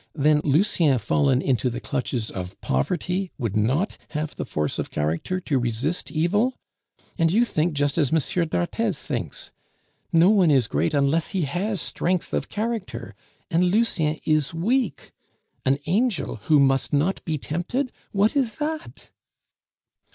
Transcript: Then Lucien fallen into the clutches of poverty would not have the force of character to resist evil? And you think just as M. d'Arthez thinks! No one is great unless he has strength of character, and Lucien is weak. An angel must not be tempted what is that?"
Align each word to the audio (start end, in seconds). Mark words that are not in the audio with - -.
Then 0.15 0.41
Lucien 0.43 0.97
fallen 0.97 1.43
into 1.43 1.69
the 1.69 1.79
clutches 1.79 2.31
of 2.31 2.59
poverty 2.59 3.31
would 3.37 3.55
not 3.55 3.99
have 4.09 4.33
the 4.33 4.45
force 4.47 4.79
of 4.79 4.89
character 4.89 5.39
to 5.41 5.59
resist 5.59 6.09
evil? 6.09 6.55
And 7.19 7.31
you 7.31 7.45
think 7.45 7.75
just 7.75 7.99
as 7.99 8.11
M. 8.11 8.17
d'Arthez 8.47 8.99
thinks! 9.03 9.51
No 10.11 10.31
one 10.31 10.49
is 10.49 10.65
great 10.65 10.95
unless 10.95 11.29
he 11.37 11.43
has 11.43 11.81
strength 11.81 12.33
of 12.33 12.49
character, 12.49 13.13
and 13.51 13.65
Lucien 13.65 14.17
is 14.25 14.55
weak. 14.55 15.11
An 15.67 15.77
angel 15.85 16.39
must 16.49 16.91
not 16.91 17.23
be 17.23 17.37
tempted 17.37 17.91
what 18.11 18.35
is 18.35 18.53
that?" 18.53 19.11